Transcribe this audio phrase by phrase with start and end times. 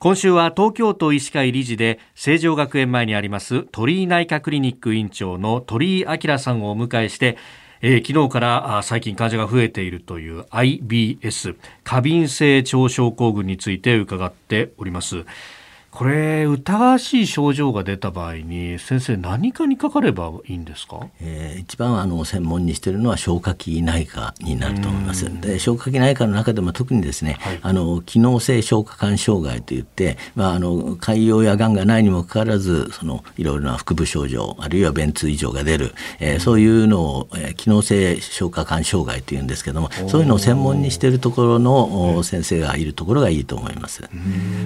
[0.00, 7.36] 今週は東京都医師会理事で成城学園前にあります鳥居内科クリニック院長の鳥居明さんをお迎えして
[7.80, 15.24] えー、昨日から最近患者が増えているという IBS 過敏性腸症候群について伺っております。
[15.98, 44.08] これ疑わしい症状が出た場合に先生何かにかかればいいんですか、えー、一番あの専門にしているのは消化器内科になると思いますで消化器内科の中でも特にですね、はい、あの機能性消化管障害といって、まあ、あの潰瘍やがんがないにもかかわらずそのいろいろな腹部症状あるいは便通異常が出る、えー、そういうのを、えー、機能性消化管障害というんですけどもそういうのを専門にしているところの先生がいるところがいいと思います。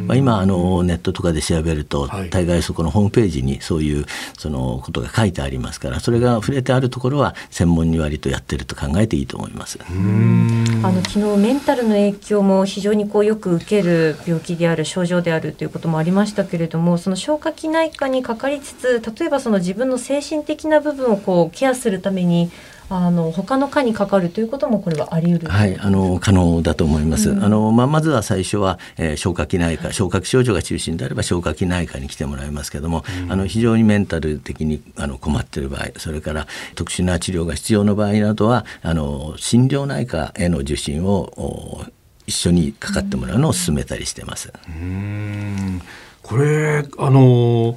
[0.06, 9.78] まあ、今あのネットとかで調べると、はい、大概そこのホームページにそういうそのことが書いてありますからそれが触れてあるところは専門に割とやってると考えていいと思います。
[9.80, 9.92] あ
[10.90, 22.50] の昨日メンタルの影響も非常にこうよく受ける病気である症状であるということもありましたけれどもその消化器内科にかかりつつ例えばその自分の精神的な部分をこうケアするために
[22.94, 25.48] あの他の科にかかるということもこれはあり得る。
[25.48, 27.30] はいあの可能だと思います。
[27.30, 41.86] うん、あのまあまずは最初は、えー、消化器内科消化器症状が中心であれば消化器内科に来てもらいますけども、うん、あの非常にメンタル的にあの困っている場合それから特殊な治療が必要な場合などはあの心療内科への受診を
[42.26, 44.52] 一緒にかかってもらうのを勧めたりしてます。
[44.68, 45.82] うん。
[46.22, 47.76] これあの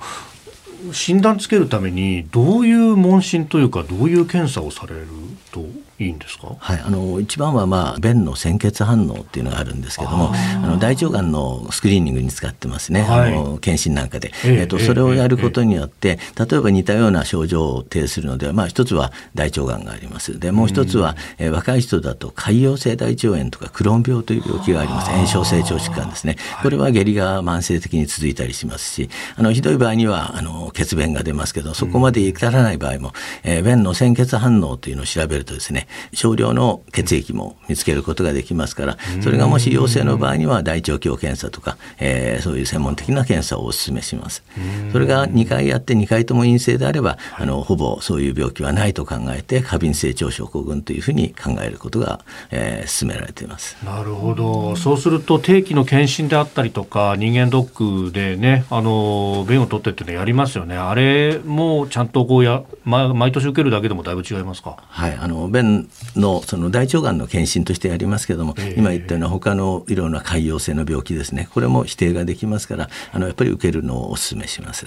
[0.93, 5.07] 診断つけるためにどういう問診というかどういう検査をされる
[5.51, 5.61] と
[5.99, 20.39] いいんですか、はい、あの一番は、まあ、便の鮮血反応っていうのがあるんですけどもあの大腸がんのスクリーニングに使ってますね、はい、あの検診なんかで、えー、とそれをやることによって、例えば似たような症状を呈するのでは、まあ、一つは大腸がんがあります。
[20.39, 25.11] でもう一つは、えー、若い人だと潰瘍性大腸炎とかクローン病という病気があります。
[25.11, 26.37] 炎症性腸疾患ですね。
[26.61, 44.43] これは下痢が慢性的に続いたりしますしあのひどい場合にはあの血便が出ますけどそこまで至らない場合も、えー、便の鮮血反応というのを調べるとですね少量の血液も見つけることができますからそれがもし陽性の場合には大腸鏡検査とか、えー、そういう専門的な検査をお勧めします。
[44.91, 52.21] それが2回やって2回とも陰性であればあのほぼそういう病気はないと考えて過敏性腸症候群というふうに考えることが、
[52.51, 53.77] えー、進められています。
[53.83, 54.75] なるほど。
[54.75, 60.77] そうすると定期の検診であったりとか人間ドックでねあの便を取ってっていうのやりますよね。
[60.77, 64.77] あれもちゃんとこうや、ま、毎年受けるだけでもだいぶ違いますか？
[64.87, 65.17] はい。
[65.19, 65.74] あの便
[66.15, 71.49] のその大腸がんの検診としてやりますけども、えー、今言ったような他のいろんな潰瘍性の病気ですね。
[71.53, 74.85] これも否定ができますからあのやっぱり受けるのをお勧めします。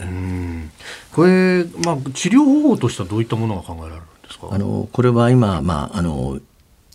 [1.13, 4.49] これ、まあ、治療方法としてはどういったものが考えられるんですか？
[4.51, 6.39] あのこれは今、まあ、あの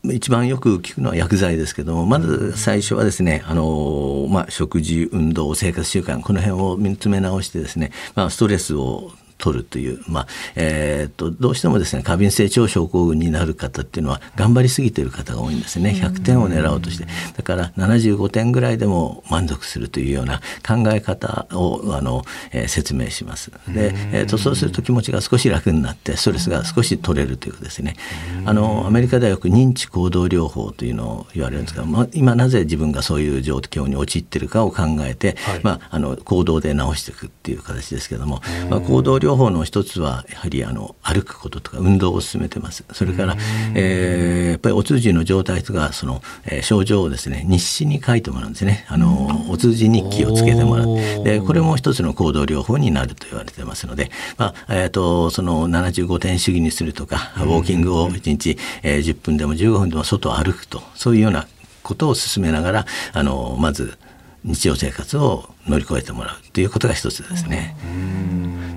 [0.05, 15.91] 一番よく聞くのは薬剤ですけどもまず最初はですねあの、まあ、食事運動生活習慣この辺を見つめ直してですね、まあ、ストレスを取るという、まあえー、っとどうしてもですね過敏性腸症候群になる方っていうのは頑張りすぎている方が多いんですね。
[16.01, 17.05] 100点を狙おうとして。
[17.35, 23.51] だから75点ぐらいでも満足するというような考え方をあの、えー、説明します。
[23.67, 27.97] で、えー、っとそうすると気持ちが少し楽になってストレスが少し取れるというですね。
[28.45, 42.83] あのアメリカではよく認知行動療法というのを言われるんですが、まあ、今なぜ自分がそういう状況に陥っているかを考えて、はい、まあ、あの行動で直していくっていう形ですけども、まあ、行動療法の一つはやはりあの歩くこととか運動を進めてます。
[42.91, 43.37] それから、
[43.75, 48.85] えー、やっぱりお通じの状態とかその、えー、症状をですね日誌に書いてもらうんですね。
[48.89, 51.23] あのお通じ日記をつけてもらう。
[51.23, 61.47] でこれも一つの行動療法になると言われてますので、まあえーと、その75点主義にするとかウォーキングを1日、えー、10分でも15分でも外を歩くとそういうような
[61.83, 63.97] ことを進めながらあのまず
[64.43, 67.75] 日常生活を乗り越えてもらうということが一つですね。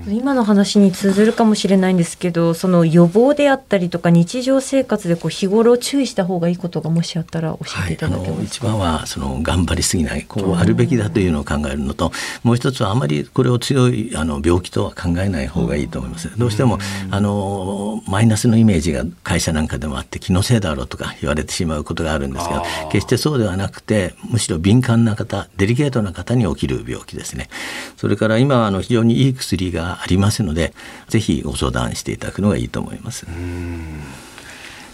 [0.09, 12.11] 今の話に通ずるかもしれないんですけどその予防であったりとか日常生活でこう日頃注意した方がいいことがもしあったら教えていただけますか、はい、一番はその頑張りすぎないこうあるべきだというのを考えるのと
[12.43, 16.37] もう一つはあまりこれを強いあの病気とは考えない方がいいと思います。
[16.37, 16.79] どうしても
[17.11, 27.49] あのマイナスのイメージが会社なんかでもあって気のせいだろうとか言われてしまうことがあるんですが決してそうではなくてむしろ敏感な方デリケートな方に起きる病気ですね。
[27.97, 30.73] それから今あの非常にいい薬がありますので
[31.07, 33.25] ぜひご相談していただくのがいいと思います。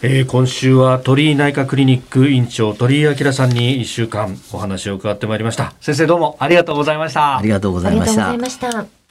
[0.05, 5.73] えー、今週は鳥居内科クリニック院長鳥居明さんに1週間お話を伺ってまいりました。
[5.79, 7.37] 先生どうもありがとうございました。
[7.37, 9.02] ありがとうございました